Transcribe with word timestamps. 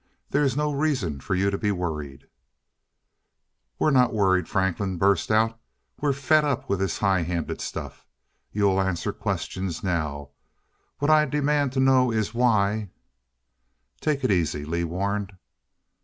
There 0.31 0.41
is 0.43 0.57
no 0.57 0.71
reason 0.71 1.19
for 1.19 1.35
you 1.35 1.51
to 1.51 1.59
be 1.59 1.71
worried" 1.71 2.25
"We're 3.77 3.91
not 3.91 4.11
worried," 4.15 4.47
Franklin 4.49 4.97
burst 4.97 5.29
out. 5.29 5.59
"We're 5.99 6.11
fed 6.11 6.43
up 6.43 6.67
with 6.67 6.79
this 6.79 6.97
highhanded 6.97 7.61
stuff. 7.61 8.07
You'll 8.51 8.81
answer 8.81 9.13
questions 9.13 9.83
now. 9.83 10.29
What 10.97 11.11
I 11.11 11.25
demand 11.27 11.73
to 11.73 11.79
know 11.79 12.09
is 12.11 12.33
why" 12.33 12.89
"Take 14.01 14.23
it 14.23 14.31
easy," 14.31 14.65
Lee 14.65 14.85
warned. 14.85 15.37